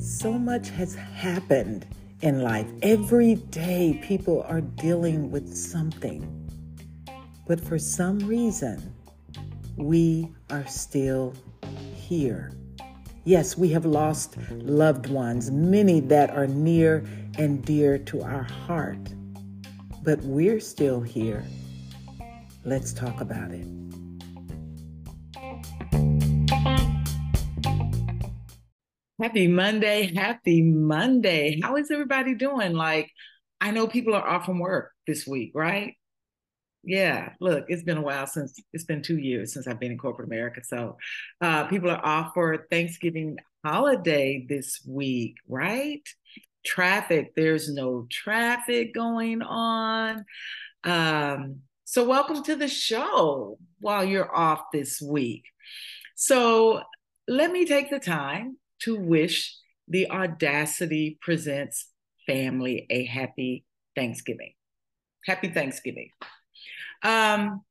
[0.00, 1.86] So much has happened
[2.22, 2.66] in life.
[2.82, 6.26] Every day, people are dealing with something.
[7.46, 8.94] But for some reason,
[9.76, 11.34] we are still
[11.94, 12.52] here.
[13.24, 17.04] Yes, we have lost loved ones, many that are near
[17.36, 19.12] and dear to our heart.
[20.02, 21.44] But we're still here.
[22.64, 23.66] Let's talk about it.
[29.20, 30.14] Happy Monday.
[30.14, 31.58] Happy Monday.
[31.60, 32.74] How is everybody doing?
[32.74, 33.10] Like,
[33.60, 35.94] I know people are off from work this week, right?
[36.84, 39.98] Yeah, look, it's been a while since it's been two years since I've been in
[39.98, 40.60] corporate America.
[40.62, 40.98] So,
[41.40, 46.08] uh, people are off for Thanksgiving holiday this week, right?
[46.64, 50.24] Traffic, there's no traffic going on.
[50.84, 55.42] Um, so, welcome to the show while you're off this week.
[56.14, 56.82] So,
[57.26, 61.86] let me take the time to wish the Audacity Presents
[62.26, 63.64] family a happy
[63.96, 64.52] Thanksgiving.
[65.26, 66.10] Happy Thanksgiving.
[67.02, 67.62] Um,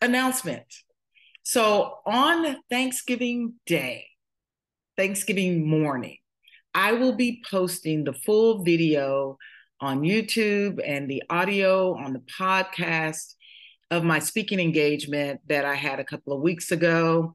[0.00, 0.66] announcement.
[1.42, 4.06] So on Thanksgiving Day,
[4.96, 6.18] Thanksgiving morning,
[6.74, 9.38] I will be posting the full video
[9.80, 13.34] on YouTube and the audio on the podcast
[13.90, 17.32] of my speaking engagement that I had a couple of weeks ago.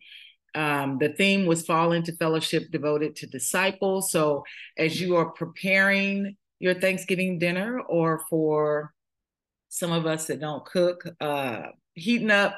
[0.56, 4.12] Um, the theme was Fall into Fellowship devoted to disciples.
[4.12, 4.44] So,
[4.78, 8.94] as you are preparing your Thanksgiving dinner, or for
[9.70, 12.56] some of us that don't cook, uh, heating up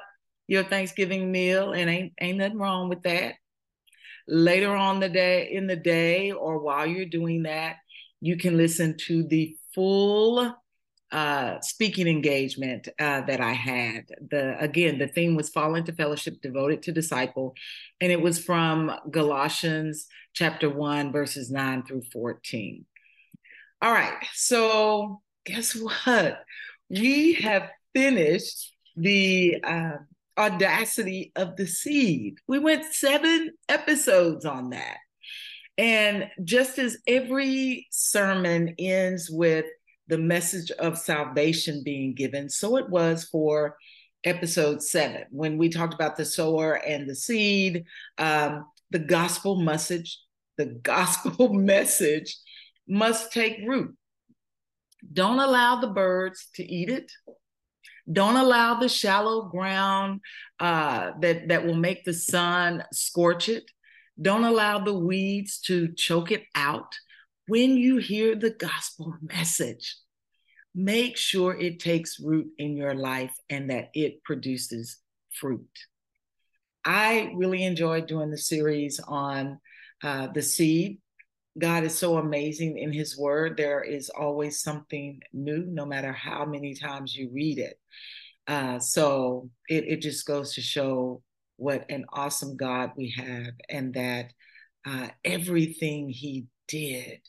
[0.47, 3.35] your Thanksgiving meal, and ain't ain't nothing wrong with that.
[4.27, 7.77] Later on the day, in the day, or while you're doing that,
[8.21, 10.55] you can listen to the full
[11.11, 14.05] uh, speaking engagement uh, that I had.
[14.29, 17.55] The again, the theme was "Fall into Fellowship, devoted to disciple,"
[18.01, 22.85] and it was from Galatians chapter one, verses nine through fourteen.
[23.81, 26.43] All right, so guess what?
[26.89, 29.97] We have finished the uh,
[30.37, 32.37] audacity of the seed.
[32.47, 34.97] We went seven episodes on that.
[35.77, 39.65] And just as every sermon ends with
[40.07, 42.49] the message of salvation being given.
[42.49, 43.77] So it was for
[44.23, 47.85] episode seven when we talked about the sower and the seed,
[48.17, 50.19] um, the gospel message,
[50.57, 52.35] the gospel message
[52.87, 53.95] must take root.
[55.11, 57.11] Don't allow the birds to eat it.
[58.11, 60.21] Don't allow the shallow ground
[60.59, 63.63] uh, that, that will make the sun scorch it.
[64.21, 66.95] Don't allow the weeds to choke it out
[67.47, 69.95] when you hear the gospel message,
[70.73, 74.97] make sure it takes root in your life and that it produces
[75.33, 75.67] fruit.
[76.83, 79.59] I really enjoyed doing the series on
[80.03, 80.99] uh, the seed.
[81.57, 83.57] God is so amazing in His Word.
[83.57, 87.79] There is always something new, no matter how many times you read it.
[88.45, 91.23] Uh, so it, it just goes to show
[91.55, 94.33] what an awesome God we have, and that
[94.85, 97.21] uh, everything He did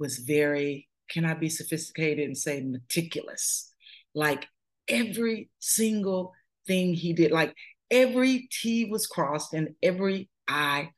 [0.00, 3.72] was very, can I be sophisticated and say meticulous?
[4.14, 4.46] Like
[4.88, 6.32] every single
[6.66, 7.54] thing he did, like
[7.90, 10.90] every T was crossed and every I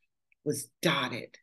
[0.45, 1.37] was dotted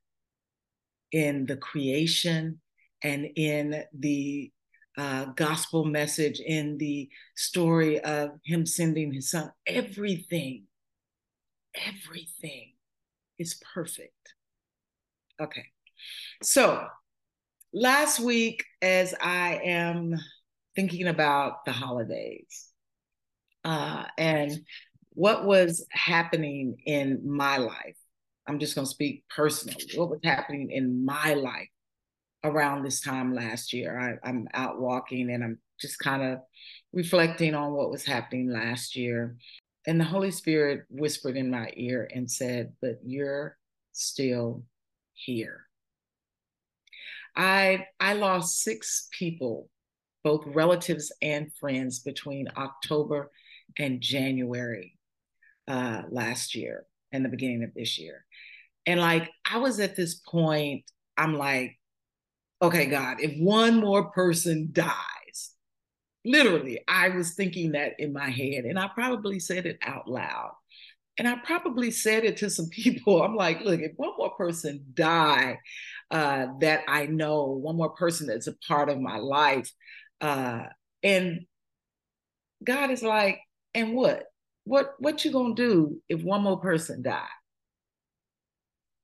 [1.12, 2.62] in the creation
[3.04, 4.52] and in the
[4.98, 9.52] uh, gospel message, in the story of him sending his son.
[9.66, 10.66] Everything,
[11.76, 12.74] everything
[13.38, 14.34] is perfect.
[15.42, 15.66] Okay.
[16.44, 16.86] So
[17.74, 20.16] last week, as I am
[20.76, 22.68] thinking about the holidays
[23.64, 24.60] uh, and
[25.14, 27.98] what was happening in my life,
[28.48, 31.70] I'm just going to speak personally, what was happening in my life
[32.44, 34.00] around this time last year.
[34.00, 36.40] I, I'm out walking and I'm just kind of
[36.94, 39.36] reflecting on what was happening last year.
[39.88, 43.58] And the Holy Spirit whispered in my ear and said, But you're
[43.92, 44.64] still
[45.14, 45.69] here.
[47.40, 49.70] I I lost six people,
[50.26, 53.32] both relatives and friends, between October
[53.78, 54.98] and January
[55.70, 58.26] uh, last year and the beginning of this year.
[58.86, 60.84] And like I was at this point,
[61.16, 61.80] I'm like,
[62.62, 65.54] okay, God, if one more person dies,
[66.26, 70.52] literally, I was thinking that in my head, and I probably said it out loud.
[71.20, 73.22] And I probably said it to some people.
[73.22, 75.60] I'm like, look, if one more person die,
[76.10, 79.72] uh, that I know, one more person that's a part of my life.
[80.20, 80.64] Uh,
[81.04, 81.42] and
[82.64, 83.40] God is like,
[83.76, 84.26] and what?
[84.70, 87.28] what what you gonna do if one more person died?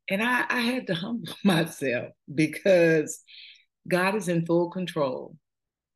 [0.09, 3.21] And I, I had to humble myself because
[3.88, 5.35] God is in full control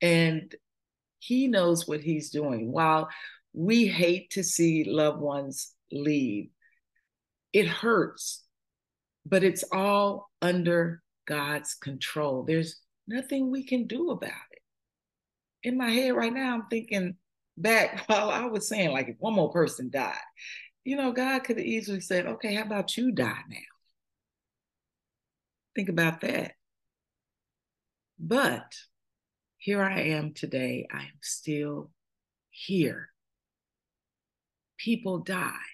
[0.02, 0.54] and
[1.20, 2.72] he knows what he's doing.
[2.72, 3.10] While
[3.54, 6.50] we hate to see loved ones leave,
[7.54, 8.44] it hurts,
[9.26, 12.44] but it's all under God's control.
[12.44, 15.68] There's nothing we can do about it.
[15.68, 17.16] In my head right now, I'm thinking
[17.58, 20.16] back while I was saying, like, if one more person died,
[20.84, 23.58] you know, God could have easily said, okay, how about you die now?
[25.76, 26.54] Think about that.
[28.18, 28.74] But
[29.58, 30.88] here I am today.
[30.92, 31.92] I am still
[32.50, 33.10] here.
[34.78, 35.69] People die.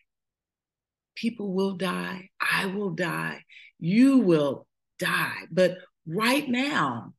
[1.16, 2.30] People will die.
[2.40, 3.44] I will die.
[3.80, 4.68] You will
[5.00, 5.46] die.
[5.52, 5.78] But
[6.08, 7.14] right now,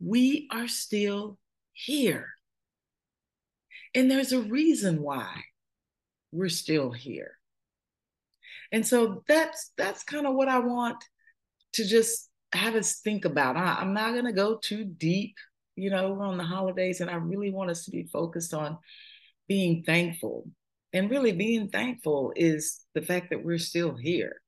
[0.00, 1.38] we are still
[1.72, 2.28] here.
[3.94, 5.42] And there's a reason why
[6.30, 7.32] we're still here.
[8.70, 11.02] And so that's that's kind of what I want
[11.74, 13.56] to just have us think about.
[13.56, 15.36] I, am not going to go too deep,
[15.76, 18.78] you know, on the holidays, and I really want us to be focused on
[19.46, 20.48] being thankful.
[20.92, 24.40] And really, being thankful is the fact that we're still here,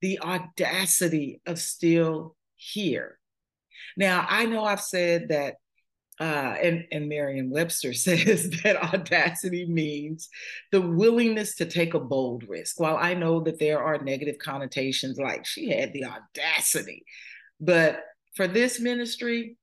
[0.00, 3.18] the audacity of still here.
[3.96, 5.54] Now, I know I've said that
[6.20, 10.28] uh, and, and Merriam Webster says that audacity means
[10.70, 12.78] the willingness to take a bold risk.
[12.78, 17.04] While I know that there are negative connotations, like she had the audacity,
[17.60, 18.00] but
[18.34, 19.56] for this ministry,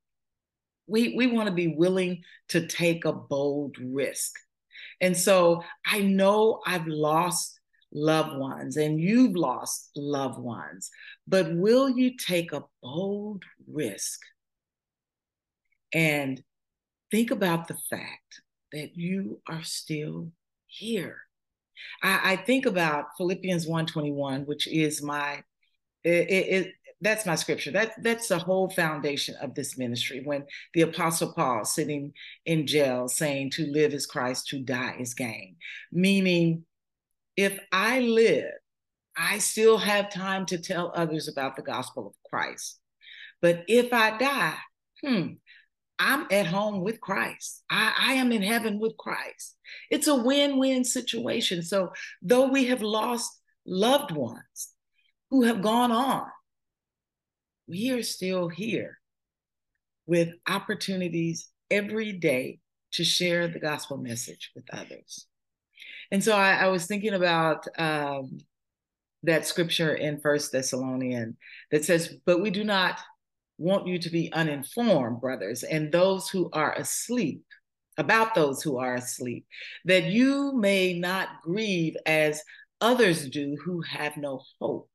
[0.88, 4.33] we, we want to be willing to take a bold risk.
[5.00, 7.60] And so I know I've lost
[7.94, 10.89] loved ones and you've lost loved ones,
[11.28, 14.19] but will you take a bold risk?
[15.94, 16.42] and
[17.10, 18.42] think about the fact
[18.72, 20.31] that you are still
[20.68, 21.18] here.
[22.04, 25.44] I, I think about Philippians 121, which is my
[26.04, 27.71] it, it, that's my scripture.
[27.71, 30.21] That that's the whole foundation of this ministry.
[30.24, 32.13] When the apostle Paul sitting
[32.45, 35.56] in jail saying to live is Christ, to die is gain.
[35.92, 36.63] Meaning,
[37.36, 38.51] if I live,
[39.18, 42.80] I still have time to tell others about the gospel of Christ.
[43.42, 44.57] But if I die,
[45.04, 45.27] hmm,
[45.97, 47.63] I'm at home with Christ.
[47.69, 49.56] I, I, am in heaven with Christ.
[49.89, 51.62] It's a win win situation.
[51.62, 53.31] So, though we have lost
[53.65, 54.69] loved ones
[55.30, 56.25] who have gone on,
[57.67, 58.99] we are still here
[60.05, 62.59] with opportunities every day
[62.93, 65.27] to share the gospel message with others.
[66.11, 68.39] And so I, I was thinking about um,
[69.23, 71.37] that scripture in First Thessalonian
[71.71, 72.99] that says, "But we do not
[73.57, 77.43] want you to be uninformed, brothers, and those who are asleep,
[77.97, 79.45] about those who are asleep,
[79.85, 82.41] that you may not grieve as
[82.81, 84.89] others do who have no hope.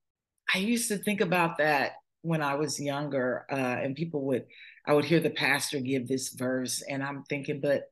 [0.53, 1.93] I used to think about that
[2.27, 4.45] when I was younger, uh, and people would,
[4.87, 7.85] I would hear the pastor give this verse, and I'm thinking, but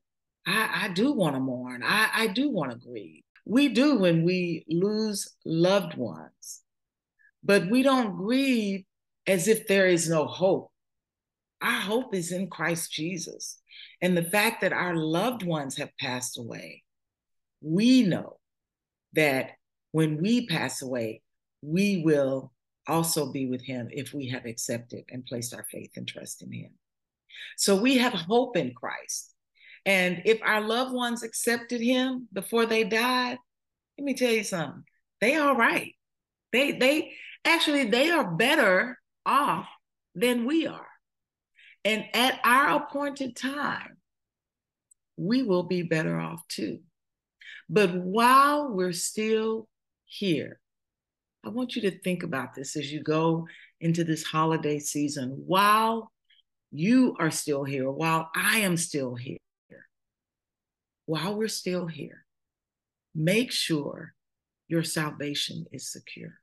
[0.46, 1.82] I, I do want to mourn.
[1.84, 3.22] I, I do want to grieve.
[3.46, 6.62] We do when we lose loved ones,
[7.42, 8.84] but we don't grieve
[9.26, 10.70] as if there is no hope.
[11.62, 13.60] Our hope is in Christ Jesus.
[14.02, 16.82] And the fact that our loved ones have passed away,
[17.60, 18.38] we know
[19.14, 19.52] that
[19.92, 21.22] when we pass away,
[21.62, 22.52] we will
[22.86, 26.52] also be with him if we have accepted and placed our faith and trust in
[26.52, 26.70] him.
[27.56, 29.32] So we have hope in Christ.
[29.86, 33.38] And if our loved ones accepted him before they died,
[33.98, 34.84] let me tell you something.
[35.20, 35.92] They all right.
[36.52, 37.12] They they
[37.44, 39.68] actually they are better off
[40.14, 40.86] than we are.
[41.84, 43.98] And at our appointed time,
[45.16, 46.80] we will be better off too.
[47.68, 49.68] But while we're still
[50.04, 50.60] here,
[51.44, 53.46] I want you to think about this as you go
[53.80, 55.42] into this holiday season.
[55.46, 56.10] While
[56.72, 59.38] you are still here, while I am still here,
[61.06, 62.24] while we're still here,
[63.14, 64.14] make sure
[64.68, 66.34] your salvation is secure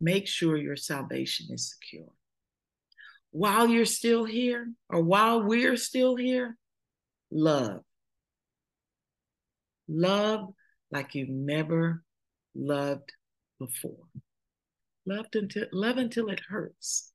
[0.00, 2.08] make sure your salvation is secure.
[3.30, 6.56] While you're still here, or while we're still here,
[7.30, 7.82] love.
[9.86, 10.48] Love
[10.90, 12.02] like you've never
[12.58, 13.12] loved
[13.58, 14.08] before.
[15.06, 17.12] Loved until love until it hurts.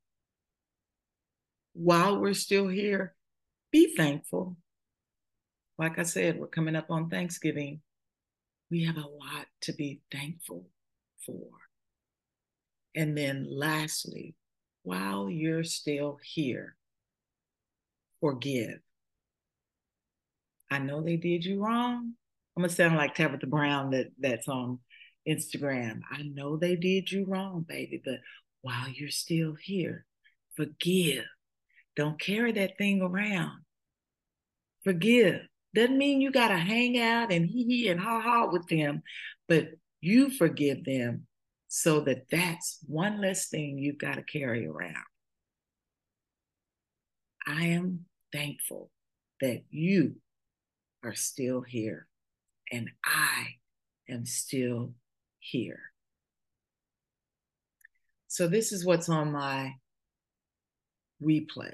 [1.73, 3.15] While we're still here,
[3.71, 4.57] be thankful.
[5.77, 7.81] Like I said, we're coming up on Thanksgiving.
[8.71, 10.67] We have a lot to be thankful
[11.25, 11.47] for.
[12.95, 14.35] And then lastly,
[14.83, 16.75] while you're still here,
[18.21, 18.79] forgive.
[20.71, 22.13] I know they did you wrong,
[22.55, 24.79] I'm gonna sound like Tabitha Brown that that's on
[25.27, 26.01] Instagram.
[26.11, 28.19] I know they did you wrong, baby, but
[28.61, 30.05] while you're still here,
[30.55, 31.25] forgive.
[31.95, 33.61] Don't carry that thing around.
[34.83, 35.41] Forgive.
[35.75, 39.03] Doesn't mean you gotta hang out and hee hee and ha ha with them,
[39.47, 39.69] but
[40.01, 41.27] you forgive them
[41.67, 45.05] so that that's one less thing you've got to carry around.
[47.47, 48.91] I am thankful
[49.41, 50.17] that you
[51.03, 52.07] are still here
[52.71, 53.55] and I
[54.07, 54.93] am still
[55.43, 55.79] here.
[58.27, 59.73] So this is what's on my
[61.21, 61.73] replay.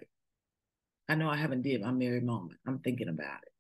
[1.07, 2.59] I know I haven't did my Mary moment.
[2.67, 3.51] I'm thinking about it.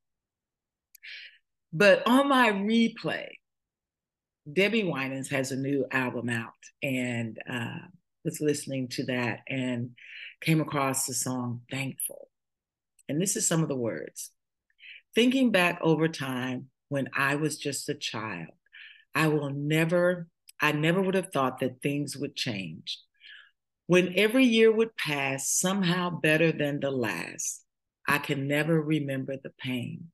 [1.71, 3.27] But on my replay,
[4.51, 7.87] Debbie Winans has a new album out and uh,
[8.25, 9.91] was listening to that and
[10.41, 12.29] came across the song Thankful.
[13.07, 14.31] And this is some of the words.
[15.15, 18.49] Thinking back over time when I was just a child,
[19.19, 20.29] I will never,
[20.61, 22.99] I never would have thought that things would change.
[23.85, 27.65] When every year would pass somehow better than the last,
[28.07, 30.05] I can never remember the pain.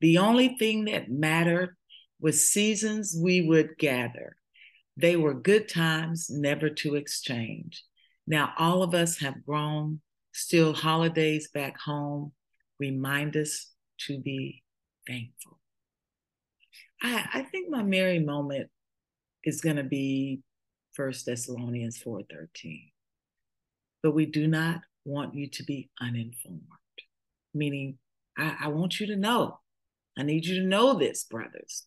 [0.00, 1.76] The only thing that mattered
[2.20, 4.34] was seasons we would gather.
[4.96, 7.84] They were good times, never to exchange.
[8.26, 10.00] Now all of us have grown,
[10.32, 12.32] still holidays back home
[12.80, 13.70] remind us
[14.06, 14.64] to be
[15.06, 15.59] thankful.
[17.02, 18.68] I, I think my Mary moment
[19.44, 20.40] is going to be
[20.92, 22.90] First Thessalonians 4:13.
[24.02, 26.62] But we do not want you to be uninformed,
[27.54, 27.98] meaning
[28.36, 29.58] I, I want you to know.
[30.18, 31.86] I need you to know this, brothers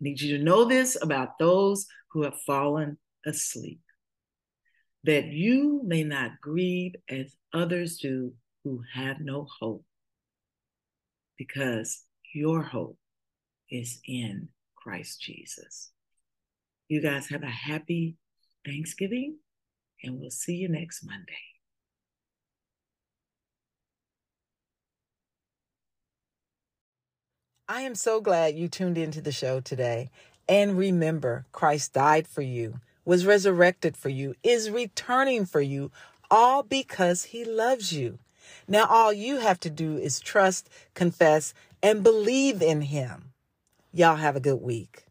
[0.00, 3.80] I need you to know this about those who have fallen asleep,
[5.04, 9.84] that you may not grieve as others do who have no hope,
[11.36, 12.02] because
[12.34, 12.98] your hope
[13.72, 15.90] is in Christ Jesus.
[16.88, 18.18] You guys have a happy
[18.66, 19.38] Thanksgiving,
[20.04, 21.32] and we'll see you next Monday.
[27.68, 30.10] I am so glad you tuned into the show today.
[30.48, 35.90] And remember, Christ died for you, was resurrected for you, is returning for you,
[36.30, 38.18] all because he loves you.
[38.68, 43.31] Now, all you have to do is trust, confess, and believe in him.
[43.92, 45.04] Y'all have a good week.